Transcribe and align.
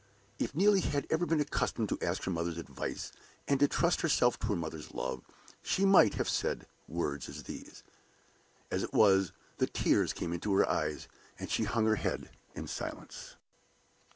If 0.39 0.55
Neelie 0.55 0.81
had 0.81 1.05
ever 1.11 1.27
been 1.27 1.39
accustomed 1.39 1.87
to 1.89 1.99
ask 2.01 2.23
her 2.23 2.31
mother's 2.31 2.57
advice 2.57 3.11
and 3.47 3.59
to 3.59 3.67
trust 3.67 4.01
herself 4.01 4.39
to 4.39 4.47
her 4.47 4.55
mother's 4.55 4.95
love, 4.95 5.21
she 5.61 5.85
might 5.85 6.15
have 6.15 6.27
said 6.27 6.61
such 6.61 6.69
words 6.87 7.29
as 7.29 7.43
these. 7.43 7.83
As 8.71 8.81
it 8.81 8.93
was, 8.95 9.31
the 9.59 9.67
tears 9.67 10.11
came 10.11 10.33
into 10.33 10.53
her 10.55 10.67
eyes, 10.67 11.07
and 11.37 11.51
she 11.51 11.65
hung 11.65 11.85
her 11.85 11.97
head 11.97 12.31
in 12.55 12.65
silence. 12.65 13.35